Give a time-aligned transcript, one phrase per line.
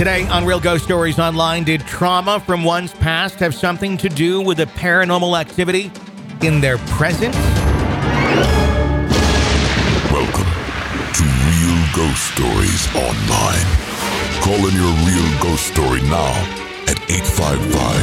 [0.00, 4.40] Today on Real Ghost Stories Online, did trauma from one's past have something to do
[4.40, 5.92] with the paranormal activity
[6.40, 7.34] in their present?
[10.08, 10.48] Welcome
[11.12, 13.68] to Real Ghost Stories Online.
[14.40, 16.32] Call in your real ghost story now
[16.88, 18.00] at 855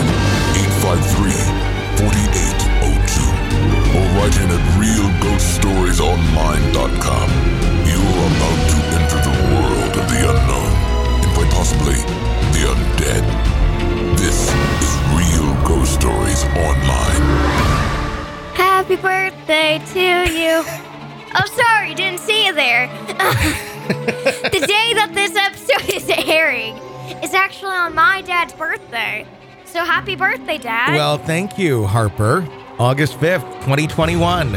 [0.54, 1.34] 853
[1.98, 3.26] 4802
[3.98, 7.28] or write in at realghoststoriesonline.com.
[7.90, 10.77] You're about to enter the world of the unknown
[11.58, 11.96] possibly
[12.54, 13.26] the undead.
[14.16, 14.54] This
[14.84, 17.24] is Real Ghost Stories Online.
[18.54, 20.64] Happy birthday to you.
[21.34, 22.86] Oh, sorry, didn't see you there.
[23.88, 26.78] the day that this episode is airing
[27.24, 29.26] is actually on my dad's birthday.
[29.66, 30.94] So happy birthday, Dad.
[30.94, 32.48] Well, thank you, Harper.
[32.78, 34.54] August 5th, 2021.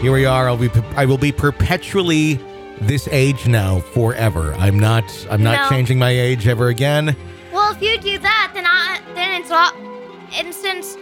[0.00, 0.48] Here we are.
[0.48, 2.40] I'll be I will be perpetually
[2.86, 4.54] this age now forever.
[4.54, 5.68] I'm not I'm not No.
[5.76, 7.16] changing my age ever again.
[7.52, 9.72] well, if you do that, then I then it's all.
[10.34, 10.96] And since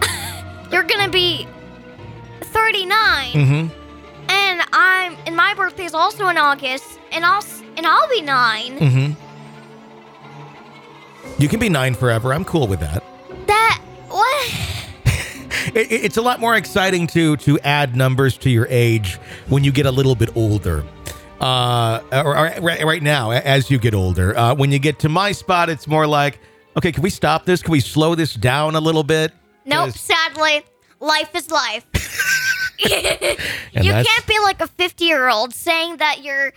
[0.72, 1.46] you're gonna be
[2.42, 4.30] 39, mm-hmm.
[4.30, 8.20] and I'm and my birthday is also in August, and I'll s- and I'll be
[8.22, 9.12] 9 mm-hmm.
[11.40, 12.34] You can be 9 forever.
[12.34, 13.02] I'm cool with that.
[15.74, 19.16] It, it- it's a lot more exciting to to add numbers to your age
[19.48, 20.84] when you get a little bit older.
[21.40, 25.08] Uh, or, or right, right now, as you get older, uh, when you get to
[25.08, 26.38] my spot, it's more like,
[26.76, 27.62] okay, can we stop this?
[27.62, 29.32] Can we slow this down a little bit?
[29.64, 29.92] Nope.
[29.92, 30.62] sadly,
[31.00, 31.86] life is life.
[32.82, 32.88] You
[33.92, 36.52] can't be like a 50 year old saying that you're.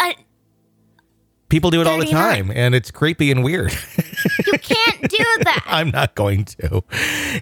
[0.00, 0.14] A,
[1.48, 3.72] People do it all the time, and it's creepy and weird.
[4.46, 5.64] you can't do that.
[5.66, 6.82] I'm not going to.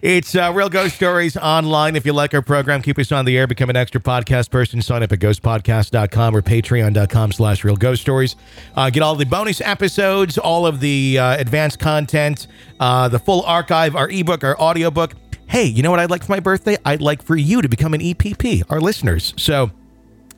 [0.02, 1.96] It's uh, Real Ghost Stories online.
[1.96, 3.46] If you like our program, keep us on the air.
[3.46, 4.82] Become an extra podcast person.
[4.82, 8.36] Sign up at ghostpodcast.com or patreon.com slash real ghost stories.
[8.76, 12.46] Uh, get all the bonus episodes, all of the uh, advanced content,
[12.78, 15.14] uh, the full archive, our ebook, our audiobook.
[15.46, 16.76] Hey, you know what I'd like for my birthday?
[16.84, 19.34] I'd like for you to become an EPP, our listeners.
[19.36, 19.70] So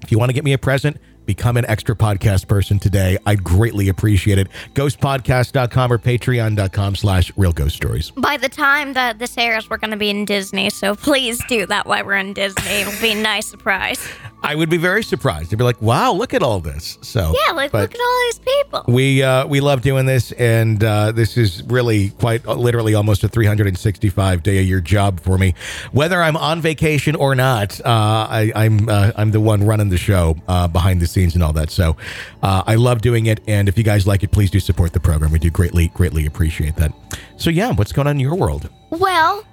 [0.02, 0.96] if you want to get me a present,
[1.26, 3.18] become an extra podcast person today.
[3.26, 4.48] I'd greatly appreciate it.
[4.74, 8.10] Ghostpodcast.com or patreon.com slash real ghost stories.
[8.10, 11.66] By the time that this airs, we're going to be in Disney, so please do
[11.66, 12.80] that while we're in Disney.
[12.80, 14.06] It'll be a nice surprise.
[14.44, 15.52] I would be very surprised.
[15.52, 16.98] I'd be like, wow, look at all this.
[17.00, 18.84] So Yeah, like, look at all these people.
[18.88, 23.22] we uh, we love doing this, and uh, this is really quite uh, literally almost
[23.24, 25.54] a 365 day a year job for me.
[25.92, 29.96] Whether I'm on vacation or not, uh, I, I'm uh, I'm the one running the
[29.96, 31.70] show uh, behind the scenes and all that.
[31.70, 31.96] So
[32.42, 35.00] uh, I love doing it, and if you guys like it, please do support the
[35.00, 35.30] program.
[35.30, 36.92] We do greatly greatly appreciate that.
[37.36, 38.68] So yeah, what's going on in your world?
[38.90, 39.44] Well,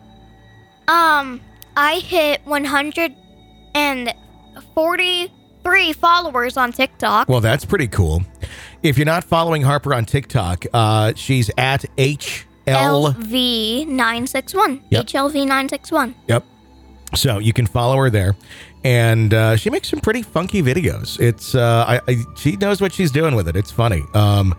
[0.88, 1.41] um,
[1.77, 2.41] I hit
[4.74, 7.30] 143 followers on TikTok.
[7.30, 8.24] Well, that's pretty cool.
[8.84, 12.46] If you're not following Harper on TikTok, uh, she's at HL.
[12.68, 14.81] LV961.
[14.90, 15.06] Yep.
[15.06, 16.16] HLV961.
[16.28, 16.46] Yep.
[17.16, 18.36] So you can follow her there,
[18.84, 21.19] and uh, she makes some pretty funky videos.
[21.19, 23.56] It's uh, I, I she knows what she's doing with it.
[23.56, 24.03] It's funny.
[24.14, 24.53] Um,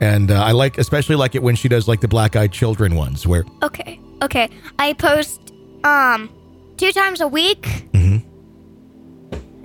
[0.00, 2.96] and uh, I like especially like it when she does like the black eyed children
[2.96, 4.00] ones where Okay.
[4.20, 4.48] Okay.
[4.80, 5.52] I post
[5.84, 6.28] um
[6.76, 7.62] two times a week.
[7.92, 8.24] Mhm.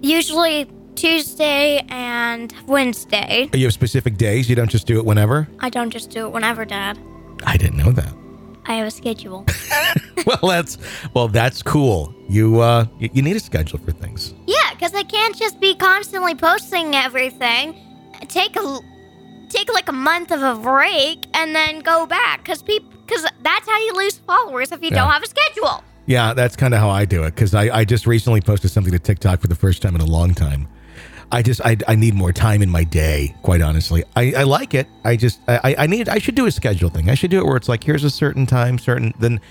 [0.08, 3.50] Usually Tuesday and Wednesday.
[3.54, 4.50] you have specific days.
[4.50, 5.48] You don't just do it whenever.
[5.60, 6.98] I don't just do it whenever, Dad.
[7.46, 8.14] I didn't know that.
[8.66, 9.46] I have a schedule.
[10.26, 10.78] well, that's
[11.14, 12.14] well, that's cool.
[12.30, 14.34] You uh, you, you need a schedule for things.
[14.46, 17.76] yeah, because I can't just be constantly posting everything.
[18.30, 18.80] Take a
[19.50, 23.68] take like a month of a break and then go back because people because that's
[23.70, 25.00] how you lose followers if you Yeah.
[25.04, 25.84] don't have a schedule.
[26.08, 28.94] Yeah, that's kind of how I do it because I, I just recently posted something
[28.94, 30.68] to TikTok for the first time in a long time.
[31.34, 34.06] I just I, I need more time in my day, quite honestly.
[34.16, 34.88] I, I like it.
[35.04, 37.10] I just I, I need I should do a schedule thing.
[37.10, 39.42] I should do it where it's like here's a certain time, certain then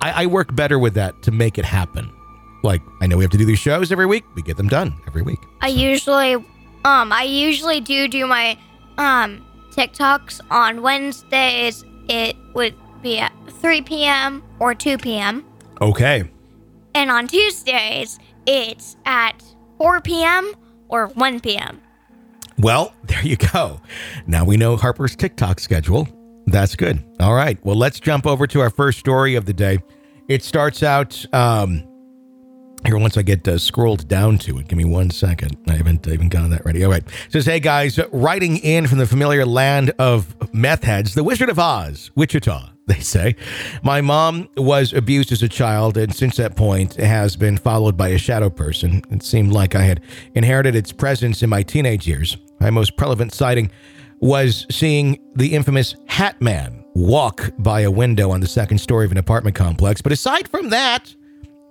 [0.00, 2.10] I, I work better with that to make it happen.
[2.62, 4.24] Like I know we have to do these shows every week.
[4.34, 5.40] We get them done every week.
[5.60, 8.56] I usually um I usually do do my
[8.96, 11.84] um TikToks on Wednesdays.
[12.08, 14.42] It would be at 3 p.m.
[14.58, 15.44] or 2 p.m.
[15.80, 16.24] Okay.
[16.94, 19.42] and on Tuesdays it's at
[19.78, 20.52] 4 p.m.
[20.88, 21.80] or 1 p.m.
[22.58, 23.80] Well, there you go.
[24.26, 26.08] Now we know Harper's TikTok schedule.
[26.46, 27.02] That's good.
[27.20, 27.58] All right.
[27.64, 29.78] Well, let's jump over to our first story of the day.
[30.28, 31.82] It starts out um,
[32.84, 34.68] here once I get uh, scrolled down to it.
[34.68, 35.56] Give me one second.
[35.68, 36.84] I haven't even gotten that ready.
[36.84, 37.02] All right.
[37.02, 41.48] It says, hey guys, writing in from the familiar land of meth heads, the Wizard
[41.48, 42.70] of Oz, Wichita.
[42.96, 43.34] They say,
[43.82, 48.08] my mom was abused as a child, and since that point has been followed by
[48.10, 49.02] a shadow person.
[49.10, 50.02] It seemed like I had
[50.36, 52.36] inherited its presence in my teenage years.
[52.60, 53.72] My most prevalent sighting
[54.20, 59.10] was seeing the infamous Hat Man walk by a window on the second story of
[59.10, 60.00] an apartment complex.
[60.00, 61.12] But aside from that,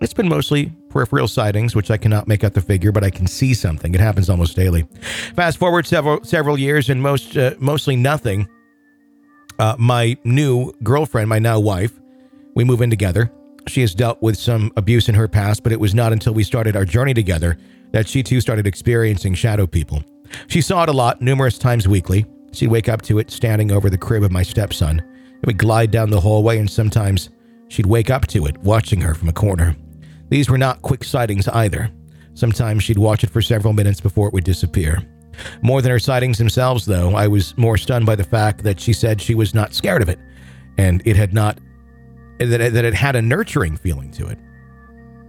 [0.01, 3.25] it's been mostly peripheral sightings, which I cannot make out the figure, but I can
[3.25, 3.95] see something.
[3.95, 4.85] It happens almost daily.
[5.35, 8.49] Fast forward several several years, and most uh, mostly nothing.
[9.57, 11.91] Uh, my new girlfriend, my now wife,
[12.55, 13.31] we move in together.
[13.67, 16.43] She has dealt with some abuse in her past, but it was not until we
[16.43, 17.57] started our journey together
[17.91, 20.03] that she too started experiencing shadow people.
[20.47, 22.25] She saw it a lot, numerous times weekly.
[22.51, 24.99] She'd wake up to it standing over the crib of my stepson.
[25.41, 27.29] It would glide down the hallway, and sometimes
[27.69, 29.75] she'd wake up to it, watching her from a corner.
[30.29, 31.89] These were not quick sightings either.
[32.33, 35.01] Sometimes she'd watch it for several minutes before it would disappear.
[35.61, 38.93] More than her sightings themselves, though, I was more stunned by the fact that she
[38.93, 40.19] said she was not scared of it,
[40.77, 41.59] and it had not,
[42.39, 44.37] that it, that it had a nurturing feeling to it.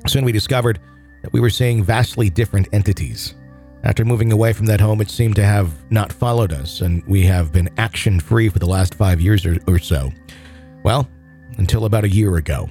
[0.06, 0.78] Soon we discovered
[1.22, 3.34] that we were seeing vastly different entities.
[3.82, 7.22] After moving away from that home, it seemed to have not followed us, and we
[7.26, 10.10] have been action free for the last five years or, or so.
[10.82, 11.08] Well,
[11.58, 12.68] until about a year ago.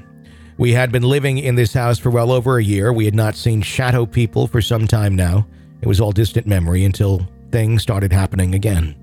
[0.57, 2.93] We had been living in this house for well over a year.
[2.93, 5.47] We had not seen shadow people for some time now.
[5.85, 8.95] It was all distant memory until things started happening again.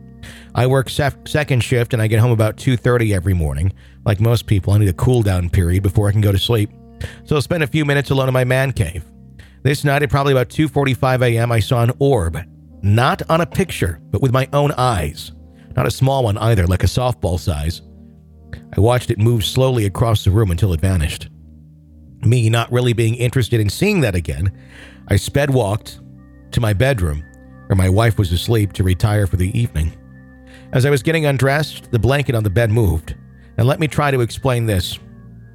[0.53, 3.73] I work sef- second shift and I get home about 2:30 every morning.
[4.05, 6.73] Like most people, I need a cool down period before I can go to sleep.
[7.25, 9.05] So I'll spend a few minutes alone in my man cave.
[9.63, 11.53] This night at probably about 2:45 a.m.
[11.53, 12.37] I saw an orb,
[12.83, 15.31] not on a picture, but with my own eyes.
[15.77, 17.81] Not a small one either, like a softball size.
[18.77, 21.29] I watched it move slowly across the room until it vanished.
[22.23, 24.51] Me not really being interested in seeing that again,
[25.07, 26.01] I sped walked
[26.53, 27.25] to my bedroom,
[27.67, 29.93] where my wife was asleep, to retire for the evening.
[30.73, 33.15] As I was getting undressed, the blanket on the bed moved.
[33.59, 34.99] And let me try to explain this.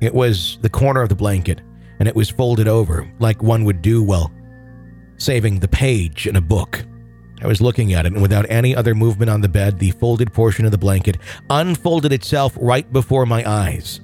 [0.01, 1.61] It was the corner of the blanket,
[1.99, 4.31] and it was folded over, like one would do while
[5.17, 6.85] saving the page in a book.
[7.41, 10.33] I was looking at it, and without any other movement on the bed, the folded
[10.33, 11.17] portion of the blanket
[11.49, 14.01] unfolded itself right before my eyes.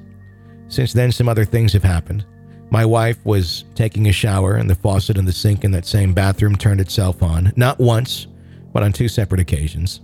[0.68, 2.25] Since then, some other things have happened.
[2.69, 6.13] My wife was taking a shower, and the faucet in the sink in that same
[6.13, 8.27] bathroom turned itself on, not once,
[8.74, 10.01] but on two separate occasions.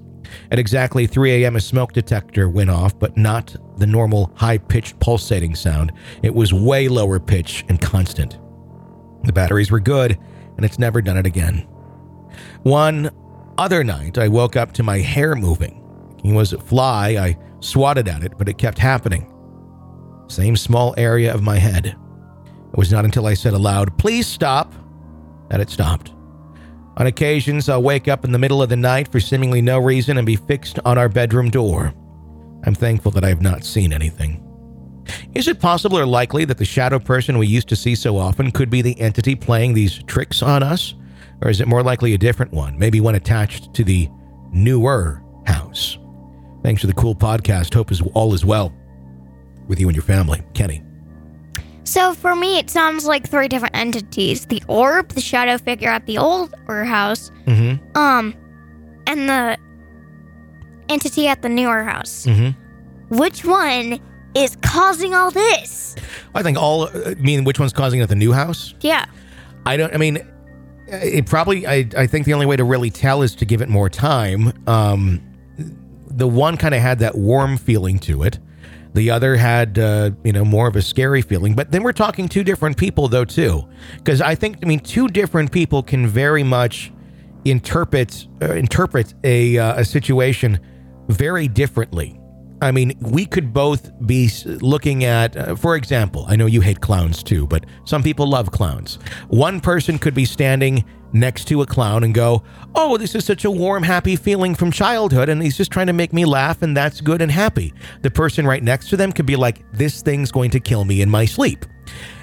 [0.51, 4.99] At exactly 3 a.m., a smoke detector went off, but not the normal high pitched
[4.99, 5.91] pulsating sound.
[6.21, 8.37] It was way lower pitch and constant.
[9.23, 10.17] The batteries were good,
[10.55, 11.67] and it's never done it again.
[12.63, 13.09] One
[13.57, 15.83] other night, I woke up to my hair moving.
[16.23, 17.17] It was a fly.
[17.17, 19.33] I swatted at it, but it kept happening.
[20.27, 21.95] Same small area of my head.
[22.71, 24.73] It was not until I said aloud, Please stop,
[25.49, 26.11] that it stopped.
[26.97, 30.17] On occasions, I'll wake up in the middle of the night for seemingly no reason
[30.17, 31.93] and be fixed on our bedroom door.
[32.65, 34.45] I'm thankful that I have not seen anything.
[35.33, 38.51] Is it possible or likely that the shadow person we used to see so often
[38.51, 40.93] could be the entity playing these tricks on us?
[41.41, 44.09] Or is it more likely a different one, maybe one attached to the
[44.51, 45.97] newer house?
[46.63, 47.73] Thanks for the cool podcast.
[47.73, 48.73] Hope is all is well
[49.67, 50.43] with you and your family.
[50.53, 50.83] Kenny.
[51.83, 56.05] So for me, it sounds like three different entities: the orb, the shadow figure at
[56.05, 57.97] the older house, Mm-hmm.
[57.97, 58.35] um,
[59.07, 59.57] and the
[60.89, 62.25] entity at the newer house.
[62.25, 63.15] Mm-hmm.
[63.15, 63.99] Which one
[64.35, 65.95] is causing all this?
[66.35, 66.89] I think all.
[67.05, 68.75] I mean, which one's causing it at the new house?
[68.81, 69.05] Yeah.
[69.65, 69.93] I don't.
[69.93, 70.19] I mean,
[70.87, 71.65] it probably.
[71.65, 71.87] I.
[71.97, 74.53] I think the only way to really tell is to give it more time.
[74.67, 75.21] Um,
[76.07, 78.37] the one kind of had that warm feeling to it.
[78.99, 81.53] The other had, uh, you know, more of a scary feeling.
[81.55, 83.65] But then we're talking two different people, though, too,
[83.95, 84.57] because I think.
[84.61, 86.91] I mean, two different people can very much
[87.45, 90.59] interpret uh, interpret a uh, a situation
[91.07, 92.18] very differently.
[92.61, 96.81] I mean, we could both be looking at, uh, for example, I know you hate
[96.81, 98.99] clowns too, but some people love clowns.
[99.29, 102.43] One person could be standing next to a clown and go,
[102.75, 105.93] Oh, this is such a warm, happy feeling from childhood, and he's just trying to
[105.93, 107.73] make me laugh, and that's good and happy.
[108.01, 111.01] The person right next to them could be like, This thing's going to kill me
[111.01, 111.65] in my sleep.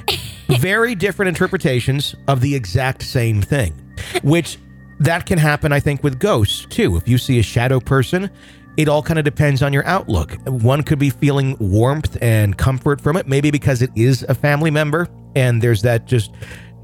[0.61, 3.75] Very different interpretations of the exact same thing,
[4.23, 4.59] which
[5.01, 6.97] that can happen, I think, with ghosts too.
[6.97, 8.31] If you see a shadow person,
[8.77, 10.37] it all kind of depends on your outlook.
[10.47, 14.71] One could be feeling warmth and comfort from it, maybe because it is a family
[14.71, 16.33] member and there's that just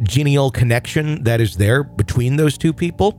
[0.02, 3.18] genial connection that is there between those two people.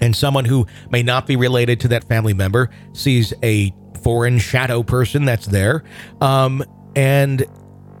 [0.00, 3.72] And someone who may not be related to that family member sees a
[4.02, 5.84] foreign shadow person that's there
[6.20, 6.62] um,
[6.94, 7.46] and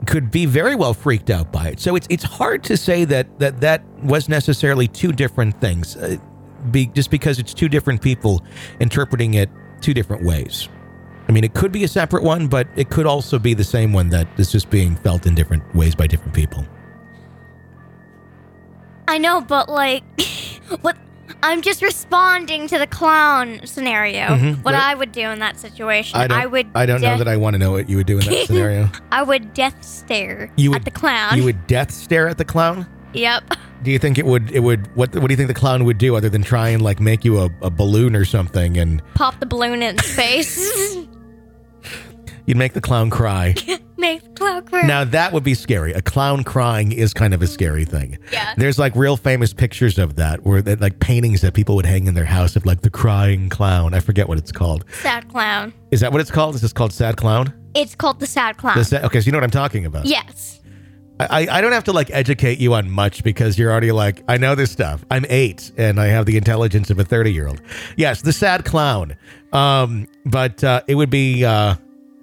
[0.06, 1.80] could be very well freaked out by it.
[1.80, 6.18] So it's it's hard to say that that that was necessarily two different things, uh,
[6.70, 8.44] be, just because it's two different people
[8.78, 9.48] interpreting it
[9.86, 10.68] two different ways.
[11.28, 13.92] I mean, it could be a separate one, but it could also be the same
[13.92, 16.66] one that is just being felt in different ways by different people.
[19.06, 20.02] I know, but like,
[20.80, 20.96] what
[21.44, 24.26] I'm just responding to the clown scenario.
[24.26, 24.64] Mhm.
[24.64, 26.18] What I would do in that situation.
[26.18, 26.50] I don't.
[26.50, 26.66] would.
[26.74, 28.90] I don't know that I want to know what you would do in that scenario.
[29.12, 31.36] I would death stare You would- at the clown.
[31.36, 32.86] You would death stare at the clown.
[33.12, 33.54] Yep.
[33.82, 34.50] Do you think it would?
[34.50, 34.86] It would.
[34.96, 35.14] What?
[35.14, 37.38] What do you think the clown would do other than try and like make you
[37.38, 38.76] a, a balloon or something?
[38.76, 40.96] And Pop the balloon in its face.
[42.46, 43.54] you'd make the clown cry.
[43.98, 44.82] Make the clown cry.
[44.82, 45.94] Now that would be scary.
[45.94, 48.18] A clown crying is kind of a scary thing.
[48.30, 48.52] Yeah.
[48.58, 52.06] There's like real famous pictures of that, where that like paintings that people would hang
[52.06, 53.94] in their house of like the crying clown.
[53.94, 54.84] I forget what it's called.
[55.00, 55.72] Sad clown.
[55.92, 56.54] Is that what it's called?
[56.54, 57.54] Is this called sad clown?
[57.74, 58.76] It's called the sad clown.
[58.76, 60.04] The okay, so you know what I'm talking about.
[60.04, 60.60] yes.
[61.18, 64.36] I, I don't have to like educate you on much because you're already like, I
[64.36, 65.04] know this stuff.
[65.10, 67.62] I'm eight and I have the intelligence of a 30 year old.
[67.96, 69.16] Yes, the sad clown.
[69.52, 71.76] Um, but uh, it would be, uh,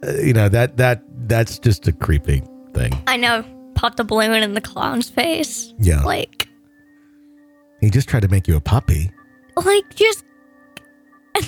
[0.05, 2.91] uh, you know, that that that's just a creepy thing.
[3.07, 3.43] I know.
[3.75, 5.73] Pop the balloon in the clown's face.
[5.79, 6.03] Yeah.
[6.03, 6.47] Like,
[7.81, 9.12] He just tried to make you a puppy.
[9.55, 10.23] like just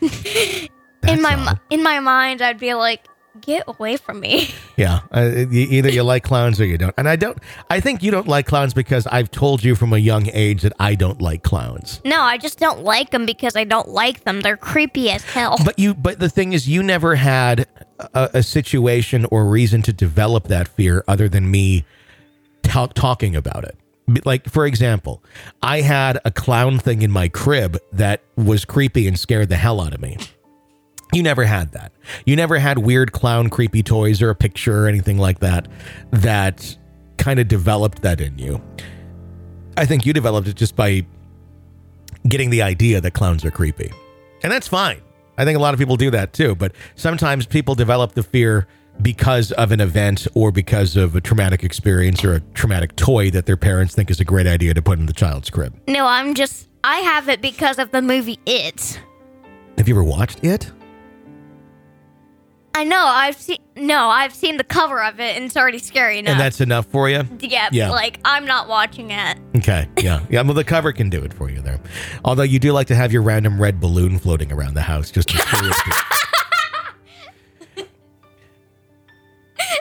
[0.00, 1.54] in my all.
[1.70, 3.06] in my mind, I'd be like,
[3.40, 4.50] get away from me.
[4.76, 6.94] Yeah, uh, either you like clowns or you don't.
[6.96, 7.36] And I don't.
[7.68, 10.72] I think you don't like clowns because I've told you from a young age that
[10.78, 12.00] I don't like clowns.
[12.04, 14.40] No, I just don't like them because I don't like them.
[14.40, 15.56] They're creepy as hell.
[15.64, 15.94] But you.
[15.94, 17.66] But the thing is, you never had
[18.14, 21.84] a, a situation or reason to develop that fear other than me
[22.62, 23.76] talk, talking about it.
[24.24, 25.22] Like for example,
[25.60, 29.80] I had a clown thing in my crib that was creepy and scared the hell
[29.80, 30.16] out of me.
[31.12, 31.92] You never had that.
[32.26, 35.68] You never had weird clown creepy toys or a picture or anything like that
[36.10, 36.76] that
[37.16, 38.62] kind of developed that in you.
[39.76, 41.06] I think you developed it just by
[42.26, 43.90] getting the idea that clowns are creepy.
[44.42, 45.00] And that's fine.
[45.38, 48.66] I think a lot of people do that too, but sometimes people develop the fear
[49.00, 53.46] because of an event or because of a traumatic experience or a traumatic toy that
[53.46, 55.80] their parents think is a great idea to put in the child's crib.
[55.86, 56.68] No, I'm just.
[56.82, 59.00] I have it because of the movie It.
[59.76, 60.72] Have you ever watched it?
[62.78, 63.04] I know.
[63.04, 63.58] I've seen.
[63.74, 66.30] No, I've seen the cover of it, and it's already scary enough.
[66.30, 67.24] And that's enough for you?
[67.40, 67.90] yeah, yeah.
[67.90, 69.36] Like I'm not watching it.
[69.56, 70.42] Okay, yeah, yeah.
[70.42, 71.80] Well, the cover can do it for you there.
[72.24, 75.28] Although you do like to have your random red balloon floating around the house, just
[75.30, 75.38] to.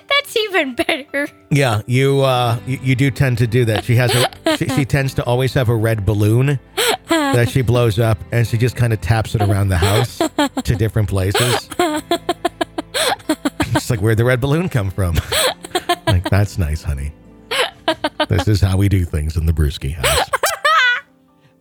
[0.10, 1.28] That's even better.
[1.52, 3.84] Yeah, you, uh, you you do tend to do that.
[3.84, 6.60] She has a she, she tends to always have a red balloon
[7.10, 10.18] that she blows up, and she just kind of taps it around the house
[10.64, 11.70] to different places.
[13.78, 15.16] It's like where'd the red balloon come from?
[16.08, 17.14] like that's nice, honey.
[18.28, 20.30] This is how we do things in the Brueski house.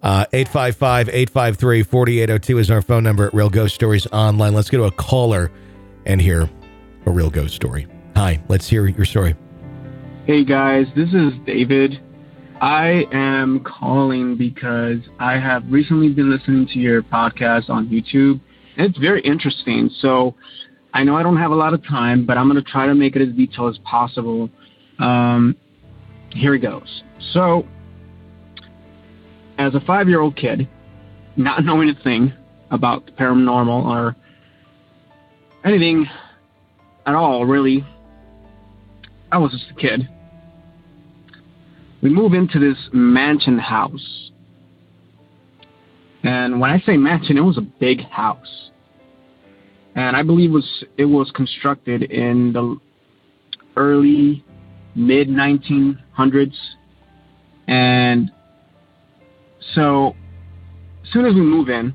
[0.03, 4.55] Uh, 855-853-4802 is our phone number at Real Ghost Stories Online.
[4.55, 5.51] Let's go to a caller
[6.07, 6.49] and hear
[7.07, 7.87] a real ghost story.
[8.17, 9.35] Hi, let's hear your story.
[10.27, 12.01] Hey guys, this is David.
[12.61, 18.41] I am calling because I have recently been listening to your podcast on YouTube,
[18.77, 19.91] and it's very interesting.
[20.01, 20.35] So
[20.97, 22.95] I know I don't have a lot of time, but I'm going to try to
[22.95, 24.49] make it as detailed as possible.
[24.99, 25.55] Um,
[26.31, 27.03] here it goes.
[27.35, 27.67] So,
[29.59, 30.67] as a five year old kid,
[31.37, 32.33] not knowing a thing
[32.71, 34.17] about the paranormal or
[35.67, 36.07] anything
[37.05, 37.87] at all, really,
[39.31, 40.09] I was just a kid.
[42.01, 44.31] We move into this mansion house.
[46.23, 48.71] And when I say mansion, it was a big house.
[49.97, 52.77] And I believe was it was constructed in the
[53.77, 54.45] early
[54.95, 56.55] mid 1900s.
[57.67, 58.31] And
[59.75, 60.15] so
[61.03, 61.95] as soon as we move in,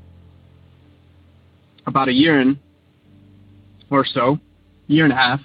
[1.86, 2.58] about a year in
[3.88, 4.38] or so,
[4.88, 5.40] year and a half,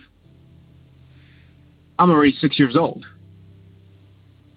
[2.00, 3.06] I'm already six years old.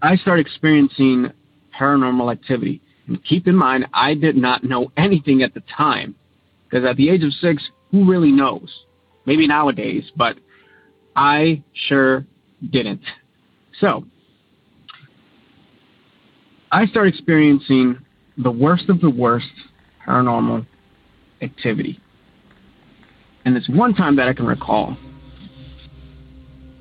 [0.01, 1.33] I start experiencing
[1.79, 2.81] paranormal activity.
[3.07, 6.15] And keep in mind, I did not know anything at the time.
[6.65, 8.85] Because at the age of six, who really knows?
[9.27, 10.39] Maybe nowadays, but
[11.17, 12.25] I sure
[12.71, 13.03] didn't.
[13.81, 14.05] So,
[16.73, 17.99] I start experiencing
[18.39, 19.51] the worst of the worst
[20.07, 20.67] paranormal
[21.43, 22.01] activity.
[23.45, 24.97] And it's one time that I can recall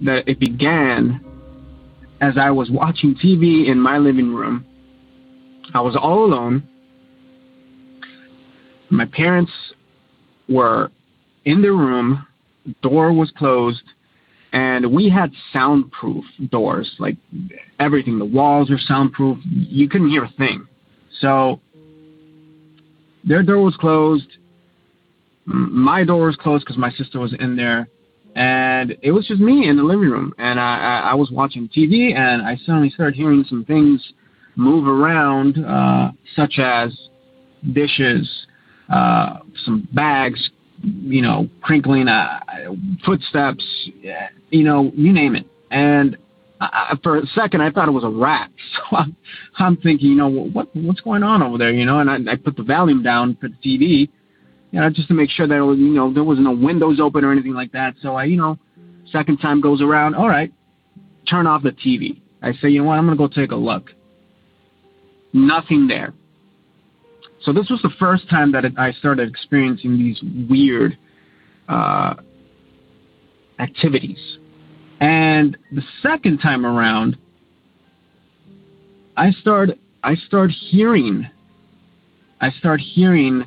[0.02, 1.24] that it began
[2.22, 4.66] as I was watching TV in my living room.
[5.74, 6.68] I was all alone.
[8.90, 9.52] My parents
[10.48, 10.92] were
[11.46, 12.26] in their room,
[12.82, 13.84] door was closed,
[14.52, 17.18] and we had soundproof doors, like
[17.80, 18.20] everything.
[18.20, 19.38] The walls are soundproof.
[19.46, 20.68] You couldn't hear a thing.
[21.22, 21.60] So
[23.24, 24.38] their door was closed.
[25.46, 27.88] My door was closed because my sister was in there
[28.36, 31.68] and it was just me in the living room and I, I, I was watching
[31.68, 34.14] tv and i suddenly started hearing some things
[34.60, 36.98] move around, uh, such as
[37.74, 38.46] dishes,
[38.90, 40.50] uh, some bags,
[40.84, 42.40] you know, crinkling, uh,
[43.06, 43.66] footsteps,
[44.50, 45.46] you know, you name it.
[45.72, 46.18] And
[46.62, 48.50] I, for a second, I thought it was a rat.
[48.90, 49.16] So I'm,
[49.58, 52.00] I'm thinking, you know, what what's going on over there, you know?
[52.00, 54.10] And I, I put the volume down for the TV,
[54.72, 57.24] you know, just to make sure that was, you know there was no windows open
[57.24, 57.96] or anything like that.
[58.02, 58.58] So I, you know,
[59.12, 60.52] second time goes around, all right,
[61.30, 62.22] turn off the TV.
[62.42, 63.92] I say, you know what, I'm gonna go take a look.
[65.34, 66.14] Nothing there.
[67.42, 70.98] So this was the first time that it, I started experiencing these weird
[71.68, 72.16] uh,
[73.60, 74.20] activities.
[75.00, 77.18] And the second time around,
[79.16, 79.70] I start
[80.04, 81.28] I start hearing
[82.42, 83.46] I start hearing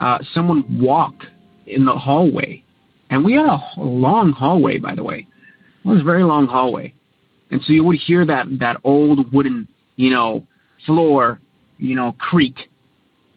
[0.00, 1.14] uh, someone walk
[1.66, 2.62] in the hallway,
[3.10, 5.26] and we had a long hallway, by the way.
[5.84, 6.94] It was a very long hallway,
[7.50, 10.46] and so you would hear that that old wooden, you know,
[10.86, 11.40] floor,
[11.78, 12.70] you know, creak.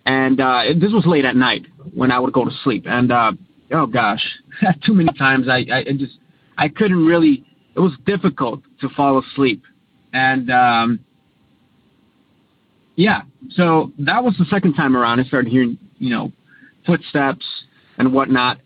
[0.08, 3.34] And uh, this was late at night when I would go to sleep, and uh,
[3.74, 4.24] oh gosh,
[4.86, 6.18] too many times I, I just
[6.58, 7.44] I couldn't really.
[7.76, 9.64] It was difficult to fall asleep,
[10.14, 11.00] and um,
[12.96, 15.20] yeah, so that was the second time around.
[15.20, 16.32] I started hearing, you know,
[16.86, 17.46] footsteps
[17.98, 18.60] and whatnot.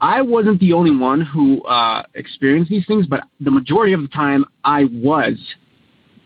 [0.00, 4.08] I wasn't the only one who uh, experienced these things, but the majority of the
[4.08, 5.34] time I was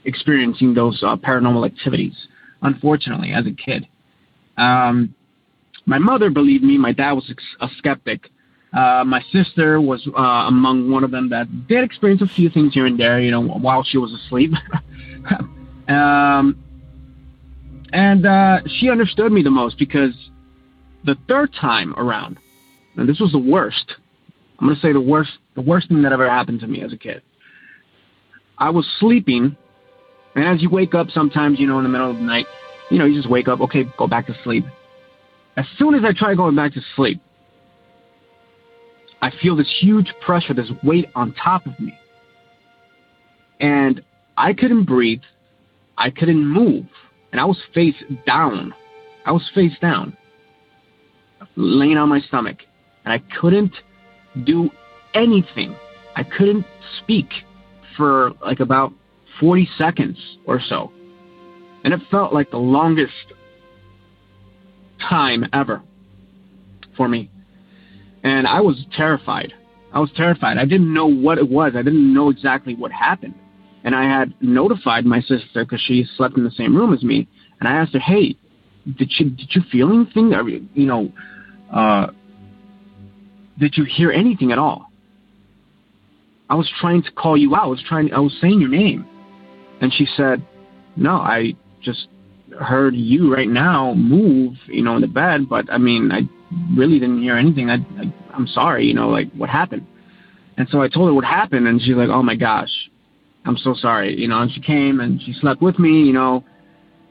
[0.05, 2.15] experiencing those uh, paranormal activities.
[2.61, 3.89] Unfortunately, as a kid,
[4.57, 5.15] um,
[5.87, 6.79] my mother believed me.
[6.79, 8.31] My dad was a skeptic,
[8.77, 12.75] uh, my sister was uh, among one of them that did experience a few things
[12.75, 14.53] here and there, you know, while she was asleep.
[15.89, 16.63] um,
[17.93, 20.13] and uh, she understood me the most because
[21.05, 22.39] the third time around,
[22.97, 23.95] and this was the worst.
[24.59, 26.99] I'm gonna say the worst, the worst thing that ever happened to me as a
[26.99, 27.23] kid.
[28.59, 29.57] I was sleeping,
[30.35, 32.47] and as you wake up, sometimes you know in the middle of the night,
[32.91, 33.61] you know, you just wake up.
[33.61, 34.65] Okay, go back to sleep.
[35.57, 37.21] As soon as I try going back to sleep,
[39.23, 41.99] I feel this huge pressure, this weight on top of me.
[43.61, 44.03] And
[44.37, 45.23] I couldn't breathe.
[45.97, 46.87] I couldn't move.
[47.33, 47.95] And I was face
[48.27, 48.75] down.
[49.25, 50.17] I was face down,
[51.57, 52.59] laying on my stomach.
[53.05, 53.73] And I couldn't
[54.45, 54.71] do
[55.15, 55.75] anything.
[56.15, 56.65] I couldn't
[57.03, 57.29] speak
[57.97, 58.93] for like about
[59.41, 60.93] 40 seconds or so.
[61.87, 63.15] And it felt like the longest
[65.01, 65.83] time ever
[66.99, 67.31] for me
[68.27, 69.55] and I was terrified.
[69.93, 70.59] I was terrified.
[70.59, 71.75] I didn't know what it was.
[71.77, 73.35] I didn't know exactly what happened.
[73.85, 77.29] And I had notified my sister because she slept in the same room as me.
[77.61, 78.35] And I asked her, "Hey,
[78.99, 80.35] did you did you feel anything?
[80.35, 81.13] Or, you know,
[81.73, 82.09] uh,
[83.59, 84.91] did you hear anything at all?"
[86.51, 87.65] I was trying to call you out.
[87.65, 88.13] I was trying.
[88.13, 89.07] I was saying your name,
[89.81, 90.43] and she said,
[90.97, 91.55] "No, I
[91.87, 92.09] just
[92.61, 95.49] heard you right now move, you know, in the bed.
[95.49, 96.23] But I mean, I
[96.77, 97.71] really didn't hear anything.
[97.71, 99.87] I, I I'm sorry, you know, like what happened.
[100.59, 102.71] And so I told her what happened, and she's like, "Oh my gosh,
[103.45, 104.41] I'm so sorry," you know.
[104.41, 106.45] And she came and she slept with me, you know,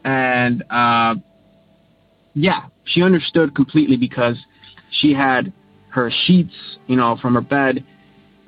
[0.03, 1.15] and uh,
[2.35, 4.37] yeah, she understood completely because
[4.99, 5.51] she had
[5.89, 6.53] her sheets,
[6.87, 7.83] you know, from her bed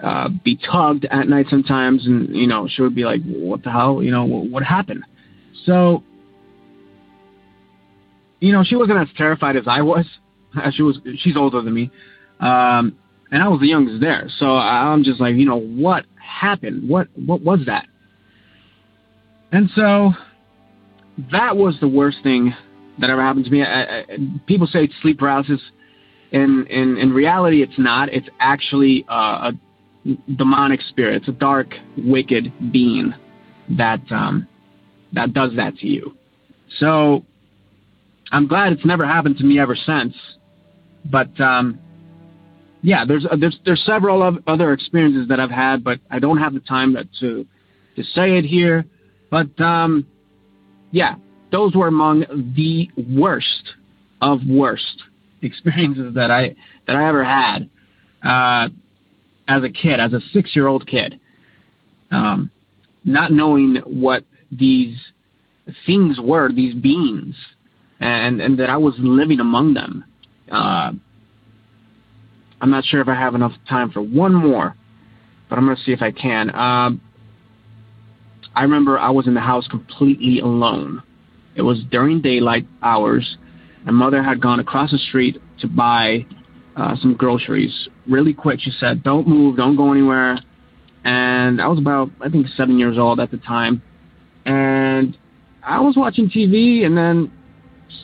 [0.04, 3.72] uh, be tugged at night sometimes, and you know, she would be like, "What the
[3.72, 5.04] hell?" You know, what, what happened?
[5.66, 6.04] So,
[8.40, 10.06] you know, she wasn't as terrified as I was
[10.72, 11.92] she was she's older than me,
[12.40, 12.98] um,
[13.32, 14.30] and I was the youngest there.
[14.40, 16.90] So I'm just like, you know, what happened?
[16.90, 17.86] What what was that?
[19.52, 20.12] And so
[21.32, 22.54] that was the worst thing
[23.00, 23.64] that ever happened to me.
[23.64, 24.06] I, I,
[24.46, 25.62] people say it's sleep paralysis.
[26.32, 28.10] In in in reality, it's not.
[28.10, 29.54] It's actually uh, a
[30.36, 31.18] demonic spirit.
[31.18, 33.14] It's a dark, wicked being
[33.78, 34.48] that um,
[35.14, 36.18] that does that to you.
[36.80, 37.24] So
[38.32, 40.16] I'm glad it's never happened to me ever since.
[41.06, 41.80] But um,
[42.82, 46.54] yeah, there's uh, there's there's several other experiences that I've had, but I don't have
[46.54, 47.46] the time to
[47.96, 48.86] to say it here.
[49.30, 50.06] But um,
[50.92, 51.16] yeah,
[51.52, 53.74] those were among the worst
[54.22, 55.04] of worst
[55.42, 56.56] experiences that I
[56.88, 57.70] that I ever had
[58.24, 58.70] uh,
[59.48, 61.20] as a kid, as a six year old kid,
[62.12, 62.52] um,
[63.04, 64.98] not knowing what these
[65.86, 67.36] things were, these beings,
[68.00, 70.06] and and that I was living among them.
[70.52, 70.92] Uh,
[72.60, 74.76] I'm not sure if I have enough time for one more,
[75.50, 76.54] but I'm to see if I can.
[76.56, 77.02] Um,
[78.56, 81.04] I remember I was in the house completely alone.
[81.56, 83.38] It was during daylight hours.
[83.86, 86.26] My mother had gone across the street to buy
[86.76, 87.88] uh, some groceries.
[88.08, 90.40] Really quick, she said, Don't move, don't go anywhere.
[91.04, 93.82] And I was about, I think, seven years old at the time.
[94.46, 95.18] And
[95.64, 97.32] I was watching TV and then,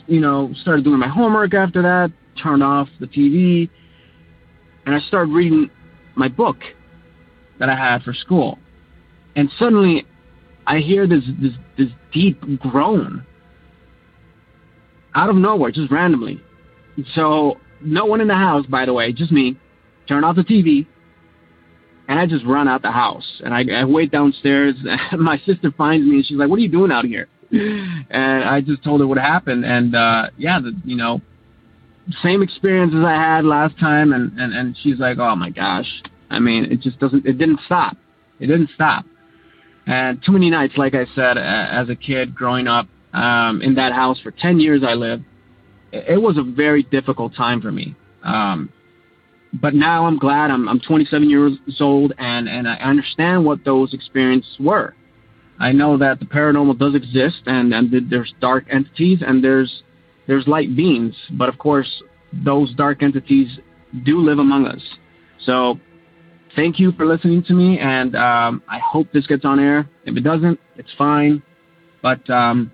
[0.07, 3.69] you know, started doing my homework after that, turned off the TV,
[4.85, 5.69] and I started reading
[6.15, 6.57] my book
[7.59, 8.59] that I had for school.
[9.35, 10.05] And suddenly
[10.67, 13.25] I hear this, this, this deep groan
[15.15, 16.41] out of nowhere, just randomly.
[17.15, 19.57] So, no one in the house, by the way, just me.
[20.07, 20.85] Turn off the TV,
[22.07, 23.41] and I just run out the house.
[23.43, 24.75] And I, I wait downstairs.
[25.11, 28.43] And my sister finds me, and she's like, "What are you doing out here?" And
[28.43, 29.65] I just told her what happened.
[29.65, 31.21] And uh, yeah, the, you know,
[32.21, 34.13] same experience as I had last time.
[34.13, 35.87] And, and and she's like, "Oh my gosh!"
[36.29, 37.25] I mean, it just doesn't.
[37.25, 37.95] It didn't stop.
[38.39, 39.05] It didn't stop.
[39.85, 43.93] And too many nights, like I said, as a kid growing up um, in that
[43.93, 45.23] house for 10 years, I lived.
[45.91, 47.95] It was a very difficult time for me.
[48.23, 48.71] Um,
[49.53, 53.93] but now I'm glad I'm, I'm 27 years old and, and I understand what those
[53.93, 54.95] experiences were.
[55.63, 59.83] I know that the paranormal does exist and, and there's dark entities and there's
[60.27, 61.89] there's light beings, but of course
[62.33, 63.47] those dark entities
[64.03, 64.81] do live among us.
[65.45, 65.79] So
[66.55, 69.89] thank you for listening to me, and um, I hope this gets on air.
[70.05, 71.41] If it doesn't, it's fine.
[72.01, 72.71] But um,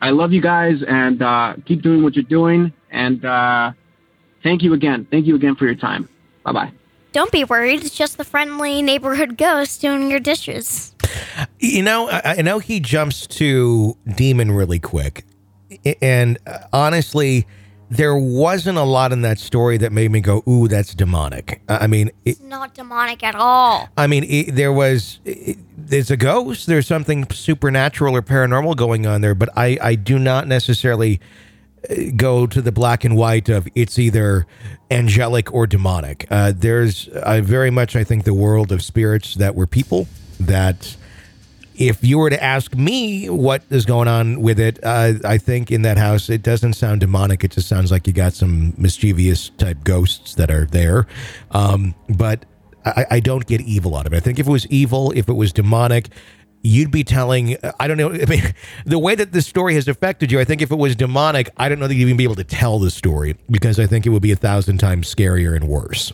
[0.00, 2.72] I love you guys, and uh, keep doing what you're doing.
[2.90, 3.72] And uh,
[4.44, 5.06] thank you again.
[5.10, 6.08] Thank you again for your time.
[6.44, 6.72] Bye bye.
[7.12, 7.84] Don't be worried.
[7.84, 10.93] It's just the friendly neighborhood ghost doing your dishes.
[11.58, 15.24] You know, I, I know he jumps to demon really quick,
[16.00, 17.46] and uh, honestly
[17.90, 21.86] there wasn't a lot in that story that made me go, "Ooh, that's demonic." I
[21.86, 23.88] mean, it, it's not demonic at all.
[23.96, 29.06] I mean, it, there was it, there's a ghost, there's something supernatural or paranormal going
[29.06, 31.20] on there, but I I do not necessarily
[31.88, 34.46] uh, go to the black and white of it's either
[34.90, 36.26] angelic or demonic.
[36.30, 40.08] Uh, there's I very much I think the world of spirits that were people
[40.40, 40.96] that
[41.74, 45.70] if you were to ask me what is going on with it, uh, I think
[45.70, 47.42] in that house it doesn't sound demonic.
[47.44, 51.06] It just sounds like you got some mischievous type ghosts that are there.
[51.50, 52.44] Um, but
[52.84, 54.16] I, I, don't get evil out of it.
[54.16, 56.08] I think if it was evil, if it was demonic,
[56.62, 57.56] you'd be telling.
[57.80, 58.12] I don't know.
[58.12, 58.42] I mean,
[58.86, 61.68] the way that this story has affected you, I think if it was demonic, I
[61.68, 64.10] don't know that you'd even be able to tell the story because I think it
[64.10, 66.12] would be a thousand times scarier and worse.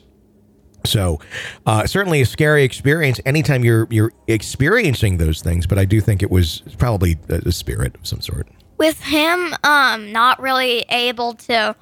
[0.84, 1.20] So,
[1.66, 5.66] uh, certainly a scary experience anytime you're you're experiencing those things.
[5.66, 8.48] But I do think it was probably a, spirit of some sort.
[8.78, 11.76] With him, um, not really able to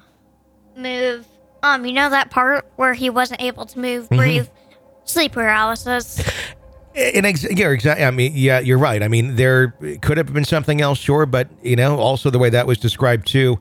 [0.75, 1.25] move.
[1.61, 4.17] Um, you know that part where he wasn't able to move, mm-hmm.
[4.17, 4.47] breathe,
[5.05, 6.21] sleep paralysis.
[6.95, 8.03] And ex- yeah, exactly.
[8.03, 9.03] I mean, yeah, you're right.
[9.03, 12.49] I mean, there could have been something else, sure, but you know, also the way
[12.49, 13.59] that was described too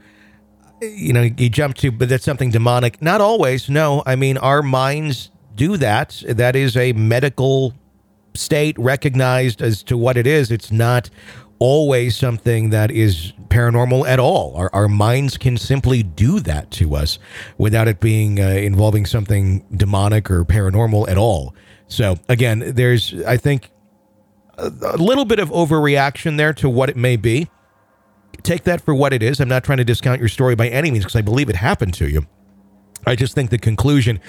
[0.81, 3.01] you know, you jump to, but that's something demonic.
[3.03, 3.69] Not always.
[3.69, 6.23] No, I mean, our minds do that.
[6.29, 7.75] That is a medical
[8.35, 10.51] state recognized as to what it is.
[10.51, 11.11] It's not
[11.59, 14.55] always something that is paranormal at all.
[14.57, 17.19] Our, our minds can simply do that to us
[17.57, 21.55] without it being uh, involving something demonic or paranormal at all.
[21.89, 23.71] So, again, there's, I think,
[24.57, 27.49] a, a little bit of overreaction there to what it may be
[28.43, 29.41] take that for what it is.
[29.41, 31.95] I'm not trying to discount your story by any means because I believe it happened
[31.95, 32.27] to you.
[33.07, 34.21] I just think the conclusion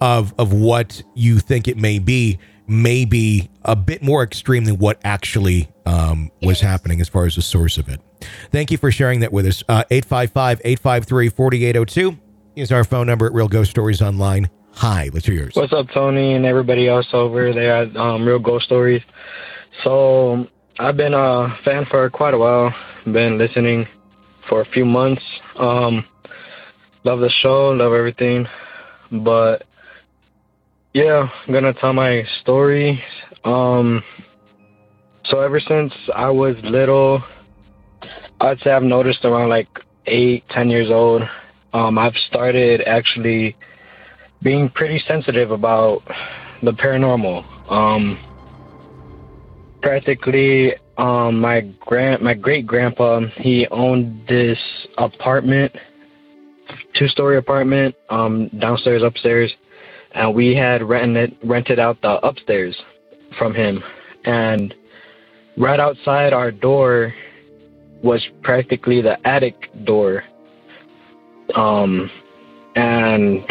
[0.00, 4.78] of of what you think it may be may be a bit more extreme than
[4.78, 8.00] what actually um, was happening as far as the source of it.
[8.50, 9.62] Thank you for sharing that with us.
[9.68, 12.18] Uh, 855 853 4802
[12.56, 14.48] is our phone number at Real Ghost Stories Online.
[14.76, 15.54] Hi, what's yours?
[15.54, 19.02] What's up, Tony, and everybody else over there at um, Real Ghost Stories?
[19.82, 23.86] So, I've been a fan for quite a while been listening
[24.48, 25.22] for a few months.
[25.56, 26.04] Um,
[27.04, 28.46] love the show, love everything.
[29.12, 29.64] But
[30.92, 33.02] yeah, I'm gonna tell my story.
[33.44, 34.02] Um,
[35.26, 37.22] so ever since I was little,
[38.40, 39.68] I'd say I've noticed around like
[40.06, 41.22] eight, ten years old,
[41.72, 43.56] um, I've started actually
[44.42, 46.02] being pretty sensitive about
[46.62, 47.70] the paranormal.
[47.70, 48.18] Um,
[49.84, 54.58] practically um my grand my great grandpa he owned this
[54.98, 55.70] apartment
[56.94, 59.52] two story apartment um downstairs upstairs
[60.14, 62.76] and we had rented rented out the upstairs
[63.36, 63.82] from him.
[64.24, 64.74] And
[65.56, 67.12] right outside our door
[68.02, 70.24] was practically the attic door.
[71.54, 72.10] Um
[72.76, 73.42] and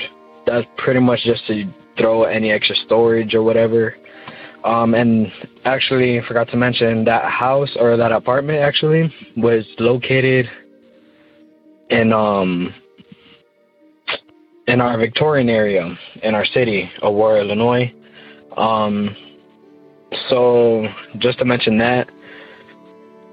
[0.45, 1.65] that's pretty much just to
[1.97, 3.95] throw any extra storage or whatever
[4.63, 5.31] um, and
[5.65, 10.49] actually, I forgot to mention that house or that apartment actually was located
[11.89, 12.73] in um
[14.67, 17.93] in our Victorian area in our city, Aurora, Illinois.
[18.55, 19.15] Um,
[20.29, 22.09] so just to mention that,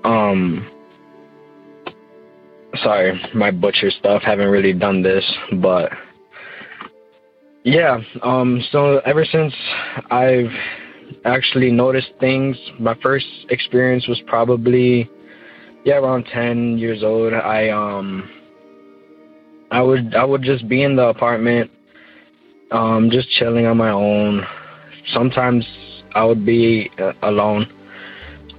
[0.02, 0.68] um,
[2.82, 4.22] sorry, my butcher stuff.
[4.22, 5.24] Haven't really done this,
[5.60, 5.90] but
[7.64, 8.00] yeah.
[8.22, 8.62] Um.
[8.72, 9.54] So ever since
[10.10, 10.50] I've
[11.24, 15.08] actually noticed things, my first experience was probably
[15.84, 17.32] yeah around ten years old.
[17.34, 18.30] I um.
[19.72, 21.70] I would I would just be in the apartment,
[22.72, 24.44] um, just chilling on my own.
[25.14, 25.64] Sometimes
[26.14, 27.72] I would be uh, alone.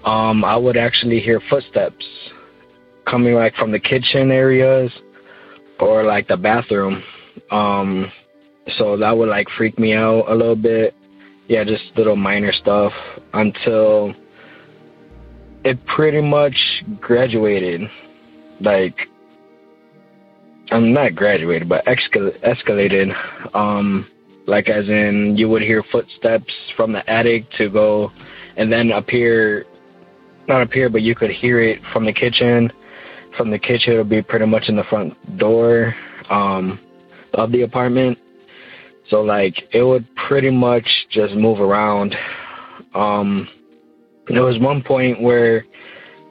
[0.06, 2.06] Um, I would actually hear footsteps
[3.06, 4.90] coming like from the kitchen areas
[5.82, 7.04] or like the bathroom.
[7.52, 8.10] Um,
[8.78, 10.96] so that would like freak me out a little bit.
[11.52, 12.94] Yeah, just little minor stuff
[13.34, 14.14] until
[15.66, 16.56] it pretty much
[17.02, 17.82] graduated.
[18.62, 18.96] Like,
[20.72, 23.14] I'm not graduated, but escal- escalated.
[23.54, 24.10] Um,
[24.48, 28.14] like as in you would hear footsteps from the attic to go
[28.56, 29.66] and then appear
[30.48, 32.72] not appear but you could hear it from the kitchen
[33.38, 35.94] from the kitchen it'll be pretty much in the front door
[36.32, 36.80] um
[37.36, 38.18] of the apartment
[39.12, 42.16] so like it would pretty much just move around
[42.96, 43.48] um
[44.28, 45.64] there was one point where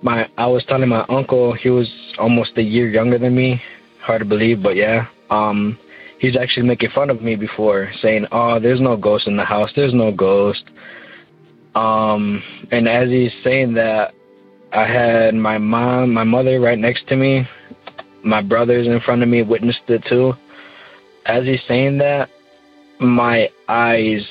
[0.03, 1.89] my I was telling my uncle he was
[2.19, 3.63] almost a year younger than me
[4.03, 5.79] hard to believe but yeah um
[6.21, 9.71] he's actually making fun of me before, saying, "Oh, there's no ghost in the house.
[9.75, 10.63] There's no ghost."
[11.75, 14.15] Um, and as he's saying that,
[14.73, 17.49] I had my mom, my mother, right next to me.
[18.23, 20.35] My brothers in front of me witnessed it too.
[21.27, 22.29] As he's saying that,
[23.01, 24.27] my eyes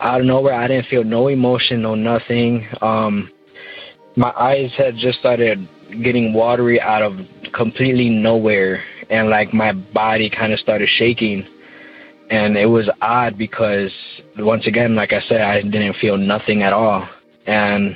[0.00, 2.66] out of nowhere, I didn't feel no emotion, no nothing.
[2.80, 3.30] Um,
[4.16, 5.68] my eyes had just started
[6.02, 7.18] getting watery out of
[7.52, 11.46] completely nowhere and like my body kind of started shaking.
[12.30, 13.92] And it was odd because
[14.38, 17.06] once again like i said i didn't feel nothing at all.
[17.46, 17.94] And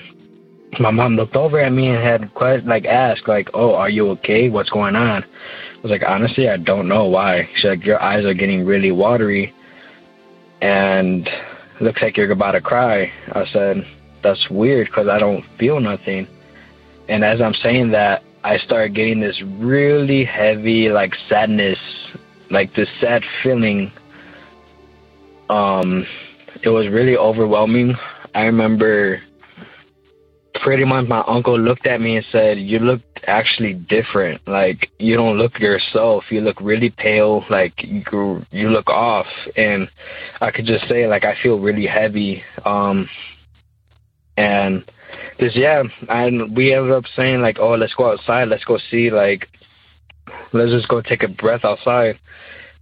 [0.79, 4.11] my mom looked over at me and had quite like asked like oh are you
[4.11, 4.49] okay?
[4.51, 5.23] What's going on?
[5.23, 7.49] I was like honestly i don't know why.
[7.55, 9.55] She's like your eyes are getting really watery
[10.61, 11.29] and
[11.81, 13.87] looks like you're about to cry i said
[14.23, 16.27] that's weird because i don't feel nothing
[17.09, 21.79] and as i'm saying that I started getting this really heavy like sadness,
[22.49, 23.91] like this sad feeling.
[25.51, 26.07] Um,
[26.63, 27.97] it was really overwhelming.
[28.37, 29.21] I remember
[30.63, 34.47] pretty much my uncle looked at me and said, "You look actually different.
[34.47, 36.25] Like you don't look yourself.
[36.31, 37.45] You look really pale.
[37.51, 39.89] Like you you look off." And
[40.41, 42.43] I could just say like I feel really heavy.
[42.65, 43.09] Um,
[44.37, 44.85] and
[45.39, 49.11] just yeah, and we ended up saying like, oh, let's go outside, let's go see,
[49.11, 49.49] like,
[50.53, 52.19] let's just go take a breath outside.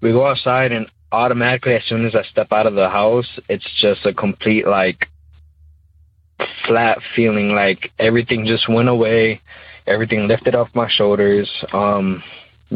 [0.00, 3.66] We go outside, and automatically, as soon as I step out of the house, it's
[3.80, 5.08] just a complete like
[6.66, 9.40] flat feeling, like everything just went away,
[9.86, 11.50] everything lifted off my shoulders.
[11.72, 12.22] Um,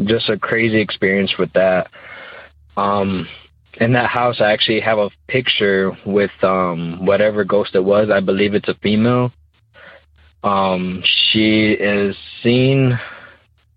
[0.05, 1.89] just a crazy experience with that.
[2.77, 3.27] Um,
[3.79, 8.09] in that house, I actually have a picture with um, whatever ghost it was.
[8.09, 9.31] I believe it's a female
[10.43, 12.97] um, she is seen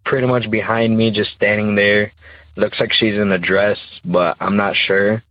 [0.05, 2.13] pretty much behind me, just standing there.
[2.57, 5.23] Looks like she's in a dress, but I'm not sure.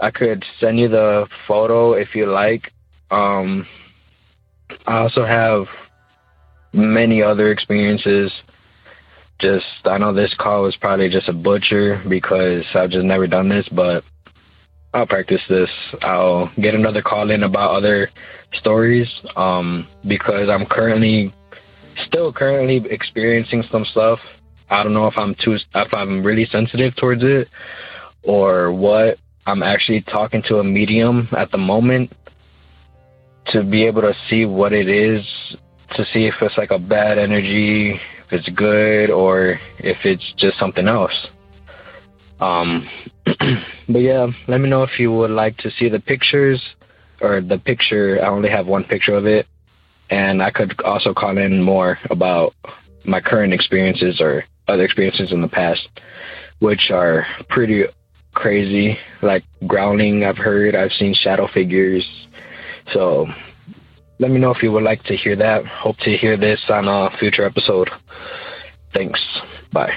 [0.00, 2.72] I could send you the photo if you like.
[3.14, 3.66] Um,
[4.86, 5.66] I also have
[6.72, 8.32] many other experiences.
[9.40, 13.48] Just, I know this call was probably just a butcher because I've just never done
[13.48, 14.02] this, but
[14.92, 15.70] I'll practice this.
[16.02, 18.10] I'll get another call in about other
[18.54, 21.32] stories um, because I'm currently
[22.06, 24.18] still currently experiencing some stuff.
[24.70, 27.48] I don't know if I'm too if I'm really sensitive towards it
[28.24, 29.18] or what.
[29.46, 32.10] I'm actually talking to a medium at the moment
[33.48, 35.24] to be able to see what it is,
[35.96, 40.58] to see if it's like a bad energy, if it's good, or if it's just
[40.58, 41.14] something else.
[42.40, 42.88] Um,
[43.88, 46.62] but yeah, let me know if you would like to see the pictures
[47.20, 48.20] or the picture.
[48.22, 49.46] I only have one picture of it,
[50.10, 52.54] and I could also call in more about
[53.04, 55.86] my current experiences or other experiences in the past,
[56.58, 57.84] which are pretty
[58.34, 58.98] crazy.
[59.22, 60.74] Like growling, I've heard.
[60.74, 62.04] I've seen shadow figures.
[62.92, 63.26] So
[64.18, 65.66] let me know if you would like to hear that.
[65.66, 67.90] Hope to hear this on a future episode.
[68.92, 69.20] Thanks.
[69.72, 69.92] Bye.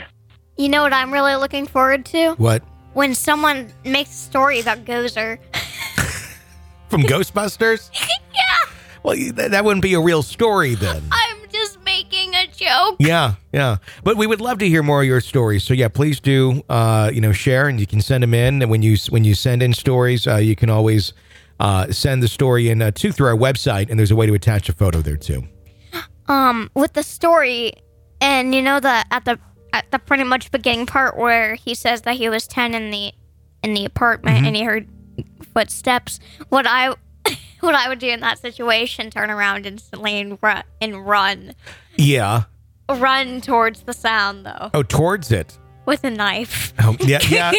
[0.58, 2.34] You know what I'm really looking forward to?
[2.34, 2.64] What?
[2.94, 5.38] When someone makes a story about Gozer.
[6.90, 7.92] From Ghostbusters?
[8.34, 8.74] yeah,
[9.04, 11.04] Well, that, that wouldn't be a real story then.
[11.12, 12.96] I'm just making a joke.
[13.00, 13.78] Yeah, yeah.
[14.04, 15.64] But we would love to hear more of your stories.
[15.64, 16.64] So yeah, please do.
[16.70, 18.62] Uh, you know, share and you can send them in.
[18.62, 21.14] And when you when you send in stories, uh, you can always
[21.60, 24.34] uh, send the story in uh, to through our website, and there's a way to
[24.34, 25.44] attach a photo there too.
[26.28, 27.74] Um, with the story,
[28.22, 29.40] and you know the at the
[29.74, 33.12] at the pretty much beginning part where he says that he was 10 in the
[33.64, 34.88] in the apartment and he heard
[35.54, 36.90] footsteps, what I
[37.60, 41.54] what I would do in that situation, turn around instantly and run, and run.
[41.96, 42.44] Yeah.
[42.90, 45.58] Run towards the sound though Oh, towards it.
[45.88, 46.74] With a knife.
[46.80, 47.52] Oh, yeah, yeah.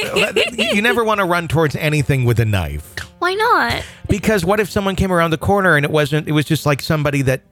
[0.56, 2.94] you never want to run towards anything with a knife.
[3.18, 3.82] Why not?
[4.08, 6.28] Because what if someone came around the corner and it wasn't?
[6.28, 7.42] It was just like somebody that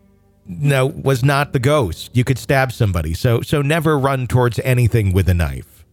[0.47, 2.11] no was not the ghost.
[2.15, 3.15] You could stab somebody.
[3.15, 5.85] So so never run towards anything with a knife.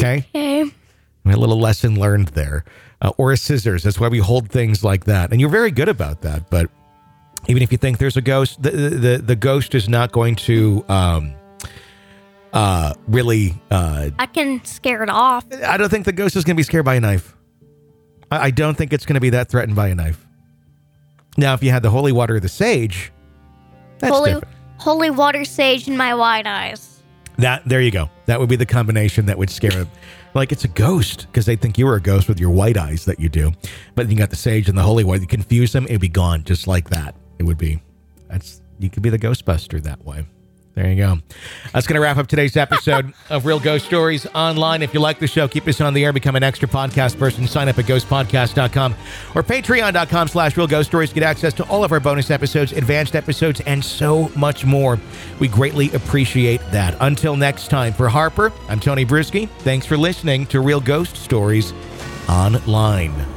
[0.00, 0.62] Okay, Okay.
[0.62, 2.64] a little lesson learned there.
[3.00, 3.82] Uh, or a scissors.
[3.84, 5.30] That's why we hold things like that.
[5.30, 6.48] And you're very good about that.
[6.50, 6.70] But
[7.46, 10.84] even if you think there's a ghost, the the the ghost is not going to
[10.88, 11.34] um
[12.54, 15.44] uh really uh I can scare it off.
[15.52, 17.36] I don't think the ghost is going to be scared by a knife.
[18.30, 20.24] I, I don't think it's going to be that threatened by a knife.
[21.36, 23.12] Now, if you had the holy water of the sage,
[23.98, 24.54] that's Holy different.
[24.78, 27.02] holy water sage in my wide eyes.
[27.38, 28.08] That there you go.
[28.26, 29.90] That would be the combination that would scare them.
[30.34, 33.04] Like it's a ghost because they think you were a ghost with your white eyes
[33.06, 33.52] that you do.
[33.96, 35.20] But you got the sage and the holy water.
[35.20, 37.16] You confuse them, it'd be gone just like that.
[37.40, 37.82] It would be.
[38.28, 40.26] That's you could be the Ghostbuster that way.
[40.74, 41.18] There you go.
[41.72, 44.82] That's going to wrap up today's episode of Real Ghost Stories Online.
[44.82, 47.46] If you like the show, keep us on the air, become an extra podcast person.
[47.46, 48.94] Sign up at ghostpodcast.com
[49.36, 51.12] or patreon.com slash real ghost stories.
[51.12, 54.98] Get access to all of our bonus episodes, advanced episodes, and so much more.
[55.38, 56.96] We greatly appreciate that.
[57.00, 59.48] Until next time, for Harper, I'm Tony Brueski.
[59.60, 61.72] Thanks for listening to Real Ghost Stories
[62.28, 63.33] Online.